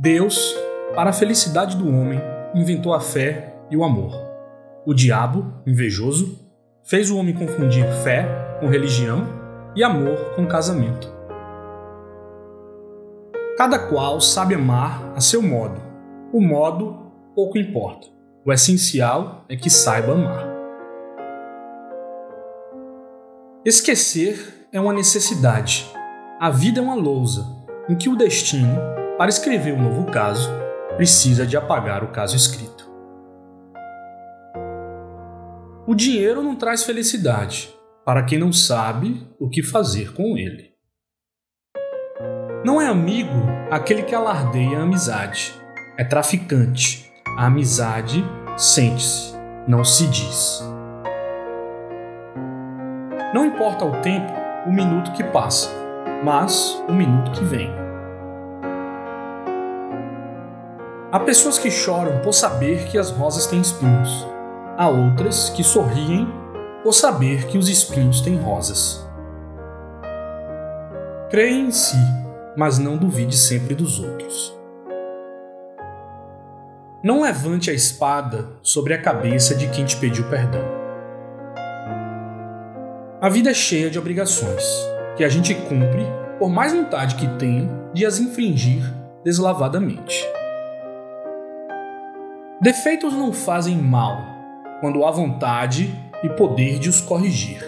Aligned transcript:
Deus, 0.00 0.56
para 0.94 1.10
a 1.10 1.12
felicidade 1.12 1.76
do 1.76 1.88
homem, 1.88 2.20
inventou 2.54 2.94
a 2.94 3.00
fé 3.00 3.52
e 3.68 3.76
o 3.76 3.82
amor. 3.82 4.12
O 4.86 4.94
diabo, 4.94 5.52
invejoso, 5.66 6.38
fez 6.84 7.10
o 7.10 7.18
homem 7.18 7.34
confundir 7.34 7.84
fé 8.04 8.28
com 8.60 8.68
religião 8.68 9.26
e 9.74 9.82
amor 9.82 10.36
com 10.36 10.46
casamento. 10.46 11.12
Cada 13.56 13.76
qual 13.76 14.20
sabe 14.20 14.54
amar 14.54 15.02
a 15.16 15.20
seu 15.20 15.42
modo. 15.42 15.80
O 16.32 16.40
modo 16.40 16.96
pouco 17.34 17.58
importa. 17.58 18.06
O 18.46 18.52
essencial 18.52 19.44
é 19.48 19.56
que 19.56 19.68
saiba 19.68 20.12
amar. 20.12 20.46
Esquecer 23.64 24.68
é 24.72 24.80
uma 24.80 24.92
necessidade. 24.92 25.90
A 26.38 26.50
vida 26.50 26.78
é 26.78 26.82
uma 26.84 26.94
lousa 26.94 27.44
em 27.88 27.96
que 27.96 28.08
o 28.08 28.14
destino 28.14 28.78
para 29.18 29.30
escrever 29.30 29.74
um 29.74 29.82
novo 29.82 30.04
caso, 30.12 30.48
precisa 30.96 31.44
de 31.44 31.56
apagar 31.56 32.04
o 32.04 32.12
caso 32.12 32.36
escrito. 32.36 32.88
O 35.84 35.94
dinheiro 35.94 36.40
não 36.40 36.54
traz 36.54 36.84
felicidade 36.84 37.74
para 38.04 38.22
quem 38.22 38.38
não 38.38 38.52
sabe 38.52 39.26
o 39.40 39.50
que 39.50 39.60
fazer 39.60 40.14
com 40.14 40.38
ele. 40.38 40.72
Não 42.64 42.80
é 42.80 42.86
amigo 42.86 43.34
aquele 43.70 44.02
que 44.02 44.14
alardeia 44.14 44.78
a 44.78 44.82
amizade. 44.82 45.52
É 45.96 46.04
traficante. 46.04 47.10
A 47.36 47.46
amizade 47.46 48.24
sente-se, 48.56 49.34
não 49.66 49.84
se 49.84 50.06
diz. 50.06 50.62
Não 53.34 53.44
importa 53.44 53.84
o 53.84 54.00
tempo, 54.00 54.32
o 54.66 54.72
minuto 54.72 55.12
que 55.12 55.24
passa, 55.24 55.70
mas 56.24 56.82
o 56.88 56.92
minuto 56.92 57.32
que 57.32 57.44
vem. 57.44 57.87
Há 61.10 61.18
pessoas 61.20 61.58
que 61.58 61.70
choram 61.70 62.20
por 62.20 62.34
saber 62.34 62.84
que 62.84 62.98
as 62.98 63.10
rosas 63.10 63.46
têm 63.46 63.62
espinhos. 63.62 64.26
Há 64.76 64.90
outras 64.90 65.48
que 65.48 65.64
sorriem 65.64 66.28
por 66.82 66.92
saber 66.92 67.46
que 67.46 67.56
os 67.56 67.70
espinhos 67.70 68.20
têm 68.20 68.36
rosas. 68.36 69.08
Creia 71.30 71.60
em 71.60 71.70
si, 71.70 71.96
mas 72.54 72.78
não 72.78 72.98
duvide 72.98 73.38
sempre 73.38 73.74
dos 73.74 73.98
outros. 73.98 74.54
Não 77.02 77.22
levante 77.22 77.70
a 77.70 77.74
espada 77.74 78.46
sobre 78.60 78.92
a 78.92 79.00
cabeça 79.00 79.54
de 79.54 79.66
quem 79.68 79.86
te 79.86 79.96
pediu 79.96 80.28
perdão. 80.28 80.64
A 83.18 83.30
vida 83.30 83.50
é 83.50 83.54
cheia 83.54 83.88
de 83.88 83.98
obrigações 83.98 84.62
que 85.16 85.24
a 85.24 85.28
gente 85.30 85.54
cumpre 85.54 86.04
por 86.38 86.50
mais 86.50 86.74
vontade 86.74 87.14
que 87.14 87.26
tenha 87.38 87.66
de 87.94 88.04
as 88.04 88.18
infringir 88.18 88.82
deslavadamente. 89.24 90.37
Defeitos 92.60 93.12
não 93.14 93.32
fazem 93.32 93.76
mal 93.76 94.18
quando 94.80 95.04
há 95.04 95.12
vontade 95.12 95.94
e 96.24 96.28
poder 96.30 96.80
de 96.80 96.88
os 96.88 97.00
corrigir. 97.00 97.62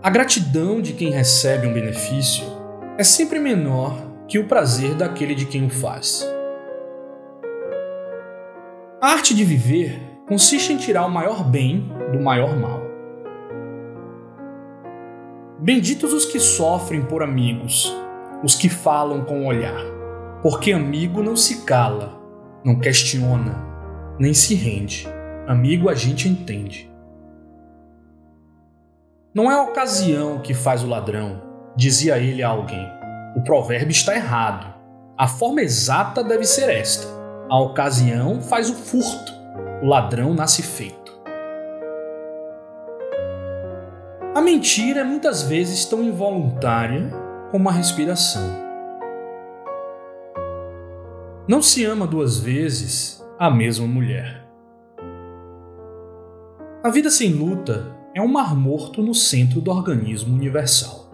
A 0.00 0.08
gratidão 0.08 0.80
de 0.80 0.92
quem 0.92 1.10
recebe 1.10 1.66
um 1.66 1.72
benefício 1.72 2.44
é 2.96 3.02
sempre 3.02 3.40
menor 3.40 3.92
que 4.28 4.38
o 4.38 4.46
prazer 4.46 4.94
daquele 4.94 5.34
de 5.34 5.46
quem 5.46 5.66
o 5.66 5.70
faz. 5.70 6.24
A 9.02 9.08
arte 9.08 9.34
de 9.34 9.44
viver 9.44 10.00
consiste 10.28 10.72
em 10.72 10.76
tirar 10.76 11.06
o 11.06 11.10
maior 11.10 11.42
bem 11.42 11.90
do 12.12 12.20
maior 12.20 12.56
mal. 12.56 12.82
Benditos 15.58 16.12
os 16.12 16.24
que 16.24 16.38
sofrem 16.38 17.02
por 17.02 17.20
amigos, 17.20 17.92
os 18.44 18.54
que 18.54 18.68
falam 18.68 19.24
com 19.24 19.42
o 19.42 19.46
olhar, 19.46 19.82
porque 20.40 20.70
amigo 20.70 21.20
não 21.20 21.34
se 21.34 21.64
cala, 21.64 22.17
não 22.64 22.78
questiona, 22.78 23.54
nem 24.18 24.34
se 24.34 24.54
rende. 24.54 25.06
Amigo 25.46 25.88
a 25.88 25.94
gente 25.94 26.28
entende. 26.28 26.90
Não 29.34 29.50
é 29.50 29.54
a 29.54 29.62
ocasião 29.62 30.40
que 30.40 30.52
faz 30.52 30.82
o 30.82 30.88
ladrão, 30.88 31.40
dizia 31.76 32.18
ele 32.18 32.42
a 32.42 32.48
alguém. 32.48 32.86
O 33.36 33.42
provérbio 33.42 33.92
está 33.92 34.14
errado. 34.14 34.74
A 35.16 35.26
forma 35.26 35.60
exata 35.60 36.22
deve 36.24 36.44
ser 36.44 36.68
esta: 36.68 37.06
a 37.48 37.60
ocasião 37.60 38.42
faz 38.42 38.68
o 38.68 38.74
furto, 38.74 39.32
o 39.82 39.86
ladrão 39.86 40.34
nasce 40.34 40.62
feito. 40.62 41.18
A 44.34 44.40
mentira 44.40 45.00
é 45.00 45.04
muitas 45.04 45.42
vezes 45.42 45.84
tão 45.84 46.02
involuntária 46.02 47.10
como 47.50 47.68
a 47.68 47.72
respiração. 47.72 48.67
Não 51.48 51.62
se 51.62 51.82
ama 51.82 52.06
duas 52.06 52.38
vezes 52.38 53.26
a 53.38 53.50
mesma 53.50 53.86
mulher. 53.86 54.46
A 56.84 56.90
vida 56.90 57.10
sem 57.10 57.32
luta 57.32 57.96
é 58.14 58.20
um 58.20 58.28
mar 58.28 58.54
morto 58.54 59.02
no 59.02 59.14
centro 59.14 59.58
do 59.58 59.70
organismo 59.70 60.34
universal. 60.34 61.10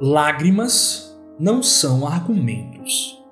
Lágrimas 0.00 1.16
não 1.38 1.62
são 1.62 2.04
argumentos. 2.04 3.22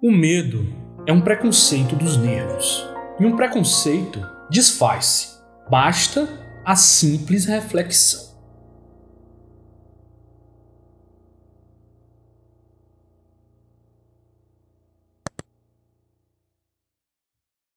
O 0.00 0.12
medo 0.12 0.64
é 1.08 1.12
um 1.12 1.20
preconceito 1.20 1.96
dos 1.96 2.16
nervos, 2.16 2.88
e 3.18 3.26
um 3.26 3.34
preconceito 3.34 4.20
desfaz-se, 4.48 5.36
basta 5.68 6.28
a 6.64 6.76
simples 6.76 7.46
reflexão. 7.46 8.27